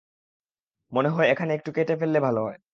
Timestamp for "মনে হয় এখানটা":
0.91-1.53